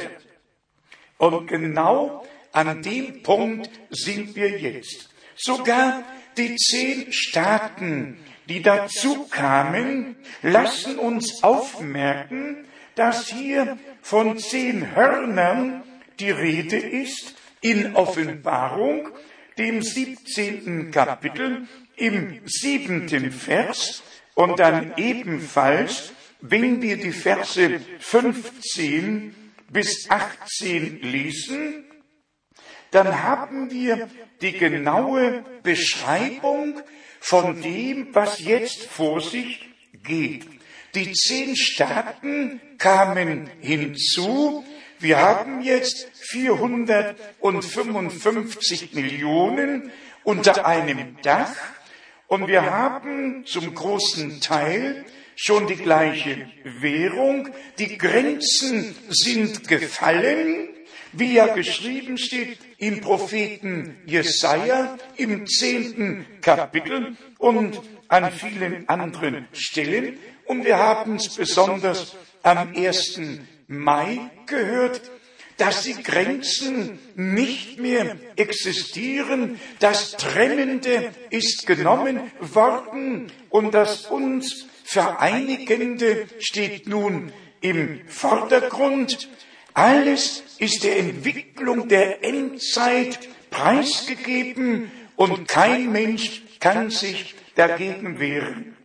Und 1.18 1.46
genau 1.46 2.24
an 2.52 2.82
dem 2.82 3.22
Punkt 3.22 3.70
sind 3.90 4.36
wir 4.36 4.58
jetzt. 4.58 5.08
Sogar 5.36 6.04
die 6.36 6.56
zehn 6.56 7.12
Staaten, 7.12 8.18
die 8.48 8.62
dazu 8.62 9.26
kamen, 9.28 10.16
lassen 10.42 10.98
uns 10.98 11.42
aufmerken, 11.42 12.66
dass 12.94 13.28
hier 13.28 13.78
von 14.02 14.38
zehn 14.38 14.94
Hörnern 14.94 15.82
die 16.20 16.30
Rede 16.30 16.76
ist 16.76 17.34
in 17.60 17.96
Offenbarung, 17.96 19.08
dem 19.58 19.82
17. 19.82 20.90
Kapitel, 20.90 21.66
im 21.96 22.40
siebenten 22.44 23.30
Vers 23.30 24.02
und 24.34 24.58
dann 24.58 24.94
ebenfalls, 24.96 26.12
wenn 26.46 26.82
wir 26.82 26.98
die 26.98 27.12
Verse 27.12 27.80
15 28.00 29.34
bis 29.70 30.10
18 30.10 31.00
lesen, 31.00 31.86
dann 32.90 33.22
haben 33.22 33.70
wir 33.70 34.10
die 34.42 34.52
genaue 34.52 35.42
Beschreibung 35.62 36.82
von 37.18 37.62
dem, 37.62 38.14
was 38.14 38.40
jetzt 38.40 38.84
vor 38.84 39.22
sich 39.22 39.66
geht. 40.02 40.44
Die 40.94 41.12
zehn 41.12 41.56
Staaten 41.56 42.60
kamen 42.76 43.48
hinzu. 43.60 44.66
Wir 44.98 45.20
haben 45.20 45.62
jetzt 45.62 46.10
455 46.12 48.92
Millionen 48.92 49.90
unter 50.24 50.66
einem 50.66 51.16
Dach 51.22 51.56
und 52.26 52.48
wir 52.48 52.70
haben 52.70 53.46
zum 53.46 53.74
großen 53.74 54.42
Teil 54.42 55.06
schon 55.36 55.66
die 55.66 55.76
gleiche 55.76 56.48
Währung. 56.64 57.48
Die 57.78 57.98
Grenzen 57.98 58.94
sind 59.08 59.68
gefallen, 59.68 60.68
wie 61.12 61.34
ja 61.34 61.46
geschrieben 61.48 62.18
steht 62.18 62.58
im 62.78 63.00
Propheten 63.00 63.96
Jesaja 64.06 64.96
im 65.16 65.46
zehnten 65.46 66.26
Kapitel 66.40 67.16
und 67.38 67.80
an 68.08 68.30
vielen 68.30 68.88
anderen 68.88 69.48
Stellen. 69.52 70.18
Und 70.46 70.64
wir 70.64 70.78
haben 70.78 71.16
es 71.16 71.30
besonders 71.30 72.16
am 72.42 72.74
1. 72.74 73.20
Mai 73.68 74.18
gehört, 74.46 75.00
dass 75.56 75.82
die 75.84 76.02
Grenzen 76.02 76.98
nicht 77.14 77.78
mehr 77.78 78.16
existieren, 78.36 79.60
das 79.78 80.12
Trennende 80.12 81.12
ist 81.30 81.66
genommen 81.66 82.32
worden 82.40 83.30
und 83.50 83.72
das 83.72 84.06
uns 84.06 84.66
Vereinigende 84.84 86.28
steht 86.38 86.86
nun 86.86 87.32
im 87.60 88.06
Vordergrund. 88.06 89.28
Alles 89.72 90.44
ist 90.58 90.84
der 90.84 90.98
Entwicklung 90.98 91.88
der 91.88 92.22
Endzeit 92.22 93.18
preisgegeben 93.50 94.92
und 95.16 95.48
kein 95.48 95.90
Mensch 95.90 96.42
kann 96.60 96.90
sich 96.90 97.34
dagegen 97.54 98.20
wehren. 98.20 98.76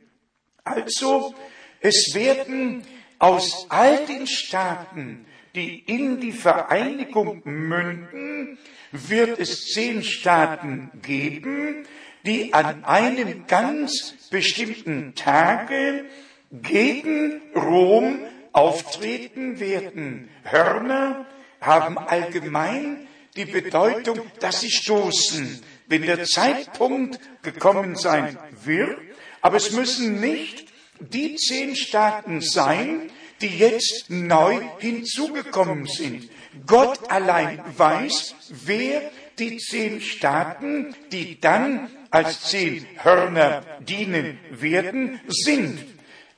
Also, 0.63 1.35
es 1.81 2.13
werden 2.13 2.83
aus 3.19 3.67
all 3.69 4.05
den 4.05 4.25
Staaten, 4.25 5.25
die 5.53 5.79
in 5.79 6.21
die 6.21 6.31
Vereinigung 6.31 7.41
münden, 7.43 8.57
wird 8.91 9.39
es 9.39 9.65
zehn 9.65 10.03
Staaten 10.03 10.91
geben, 11.01 11.85
die 12.25 12.53
an 12.53 12.84
einem 12.84 13.47
ganz 13.47 14.15
bestimmten 14.29 15.15
Tage 15.15 16.05
gegen 16.51 17.41
Rom 17.55 18.19
auftreten 18.51 19.60
werden. 19.60 20.29
Hörner 20.43 21.25
haben 21.62 21.97
allgemein 21.97 23.08
die 23.36 23.45
Bedeutung, 23.45 24.21
dass 24.39 24.62
sie 24.62 24.71
stoßen, 24.71 25.62
wenn 25.88 26.01
der 26.03 26.23
Zeitpunkt 26.25 27.19
gekommen 27.41 27.95
sein 27.95 28.38
wird. 28.63 28.97
Aber 29.41 29.58
es 29.58 29.71
müssen 29.71 30.19
nicht 30.19 30.67
die 30.99 31.36
zehn 31.36 31.75
Staaten 31.75 32.41
sein, 32.41 33.10
die 33.41 33.58
jetzt 33.58 34.10
neu 34.10 34.60
hinzugekommen 34.79 35.86
sind. 35.86 36.29
Gott 36.65 37.10
allein 37.10 37.63
weiß, 37.77 38.36
wer 38.65 39.10
die 39.39 39.58
zehn 39.58 40.02
Staaten, 40.02 40.95
die 41.12 41.39
dann 41.39 41.89
als 42.12 42.41
zehn 42.41 42.86
Hörner 43.02 43.63
dienen 43.80 44.39
werden, 44.52 45.19
sind. 45.28 45.86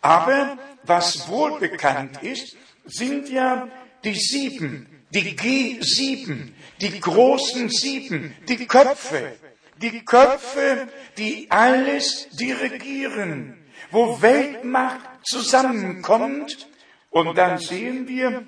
Aber 0.02 0.58
was 0.84 1.28
wohl 1.28 1.60
bekannt 1.60 2.22
ist, 2.24 2.56
sind 2.86 3.30
ja 3.30 3.68
die 4.04 4.16
sieben, 4.16 4.88
die 5.12 5.36
G7, 5.36 6.52
die 6.80 7.00
großen 7.00 7.70
sieben, 7.70 8.36
die 8.48 8.66
Köpfe, 8.66 9.34
die 9.78 10.04
Köpfe, 10.04 10.88
die 11.18 11.48
alles 11.50 12.30
dirigieren, 12.32 13.58
wo 13.92 14.22
Weltmacht 14.22 15.02
zusammenkommt 15.24 16.68
und 17.10 17.38
dann 17.38 17.58
sehen 17.58 18.08
wir, 18.08 18.44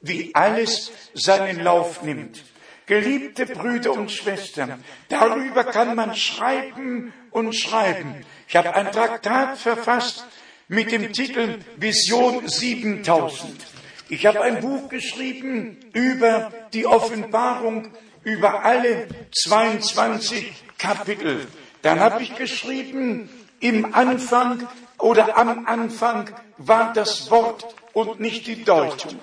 wie 0.00 0.34
alles 0.34 0.92
seinen 1.14 1.60
Lauf 1.60 2.02
nimmt. 2.02 2.44
Geliebte 2.86 3.46
Brüder 3.46 3.92
und 3.92 4.12
Schwestern, 4.12 4.82
darüber 5.08 5.64
kann 5.64 5.96
man 5.96 6.14
schreiben 6.14 7.12
und 7.30 7.52
schreiben. 7.54 8.24
Ich 8.48 8.54
habe 8.54 8.74
ein 8.74 8.92
Traktat 8.92 9.58
verfasst 9.58 10.24
mit 10.68 10.92
dem 10.92 11.12
Titel 11.12 11.58
Vision 11.76 12.46
7000. 12.46 13.52
Ich 14.08 14.24
habe 14.24 14.40
ein 14.42 14.60
Buch 14.60 14.88
geschrieben 14.88 15.78
über 15.92 16.52
die 16.72 16.86
Offenbarung, 16.86 17.88
über 18.22 18.64
alle 18.64 19.08
22 19.34 20.52
Kapitel. 20.78 21.46
Dann 21.82 21.98
habe 21.98 22.22
ich 22.22 22.36
geschrieben, 22.36 23.28
im 23.58 23.94
Anfang 23.94 24.68
oder 24.98 25.36
am 25.36 25.66
Anfang 25.66 26.30
war 26.56 26.92
das 26.92 27.30
Wort 27.30 27.66
und 27.92 28.20
nicht 28.20 28.46
die 28.46 28.64
Deutung. 28.64 29.18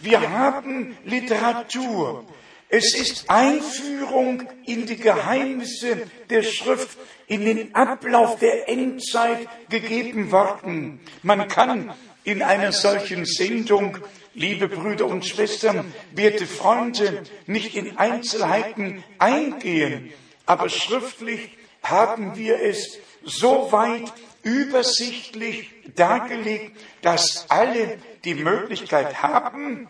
Wir 0.00 0.30
haben 0.30 0.96
Literatur. 1.04 2.26
Es 2.68 2.94
ist 2.94 3.30
Einführung 3.30 4.42
in 4.66 4.86
die 4.86 4.96
Geheimnisse 4.96 6.02
der 6.30 6.42
Schrift, 6.42 6.98
in 7.28 7.44
den 7.44 7.74
Ablauf 7.74 8.38
der 8.38 8.68
Endzeit 8.68 9.48
gegeben 9.68 10.32
worden. 10.32 11.00
Man 11.22 11.46
kann 11.48 11.94
in 12.24 12.42
einer 12.42 12.72
solchen 12.72 13.24
Sendung, 13.24 13.98
liebe 14.34 14.68
Brüder 14.68 15.06
und 15.06 15.24
Schwestern, 15.24 15.94
werte 16.12 16.46
Freunde, 16.46 17.22
nicht 17.46 17.76
in 17.76 17.98
Einzelheiten 17.98 19.04
eingehen, 19.18 20.12
aber 20.44 20.68
schriftlich 20.68 21.50
haben 21.82 22.36
wir 22.36 22.60
es 22.60 22.98
so 23.22 23.70
weit 23.70 24.12
übersichtlich 24.42 25.70
dargelegt, 25.94 26.76
dass 27.02 27.46
alle 27.48 27.98
die 28.24 28.34
Möglichkeit 28.34 29.22
haben, 29.22 29.88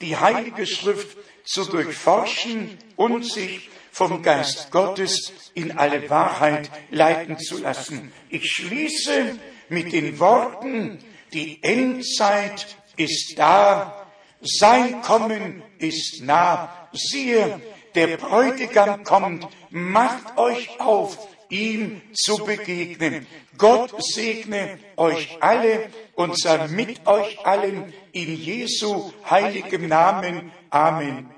die 0.00 0.16
Heilige 0.16 0.66
Schrift 0.66 1.16
zu 1.44 1.64
durchforschen 1.64 2.78
und 2.96 3.24
sich 3.24 3.70
vom 3.90 4.22
Geist 4.22 4.70
Gottes 4.70 5.32
in 5.54 5.78
alle 5.78 6.10
Wahrheit 6.10 6.70
leiten 6.90 7.38
zu 7.38 7.58
lassen. 7.58 8.12
Ich 8.28 8.50
schließe 8.50 9.38
mit 9.68 9.92
den 9.92 10.18
Worten, 10.18 10.98
die 11.32 11.62
Endzeit 11.62 12.76
ist 12.96 13.38
da, 13.38 14.06
sein 14.40 15.00
Kommen 15.02 15.62
ist 15.78 16.22
nah. 16.22 16.88
Siehe, 16.92 17.60
der 17.94 18.16
Bräutigam 18.16 19.04
kommt, 19.04 19.46
macht 19.70 20.36
euch 20.36 20.80
auf, 20.80 21.28
ihm 21.48 22.02
zu 22.14 22.36
begegnen. 22.44 23.26
Gott 23.56 23.92
segne 24.02 24.78
euch 24.96 25.36
alle 25.40 25.90
und 26.14 26.38
sei 26.38 26.68
mit 26.68 27.06
euch 27.06 27.44
allen 27.44 27.92
in 28.12 28.36
Jesu 28.36 29.12
heiligem 29.28 29.88
Namen. 29.88 30.52
Amen. 30.70 31.30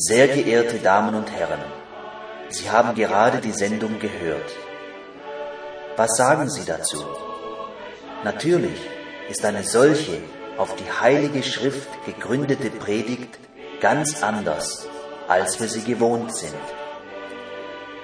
Sehr 0.00 0.28
geehrte 0.28 0.78
Damen 0.78 1.14
und 1.14 1.30
Herren, 1.32 1.60
Sie 2.50 2.70
haben 2.70 2.94
gerade 2.94 3.40
die 3.40 3.52
Sendung 3.52 3.98
gehört. 3.98 4.67
Was 5.98 6.16
sagen 6.16 6.48
Sie 6.48 6.64
dazu? 6.64 7.04
Natürlich 8.22 8.80
ist 9.28 9.44
eine 9.44 9.64
solche 9.64 10.20
auf 10.56 10.76
die 10.76 10.88
Heilige 10.88 11.42
Schrift 11.42 11.88
gegründete 12.06 12.70
Predigt 12.70 13.36
ganz 13.80 14.22
anders, 14.22 14.86
als 15.26 15.58
wir 15.58 15.66
sie 15.66 15.82
gewohnt 15.82 16.32
sind. 16.32 16.54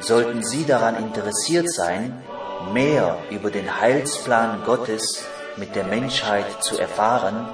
Sollten 0.01 0.43
Sie 0.43 0.65
daran 0.65 0.97
interessiert 0.97 1.73
sein, 1.73 2.21
mehr 2.73 3.17
über 3.31 3.53
den 3.53 3.81
Heilsplan 3.81 4.65
Gottes 4.65 5.25
mit 5.57 5.77
der 5.77 5.85
Menschheit 5.85 6.65
zu 6.65 6.77
erfahren, 6.77 7.49